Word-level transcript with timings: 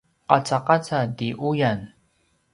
qacaqaca 0.29 0.99
ti 1.17 1.27
uyan 1.47 1.79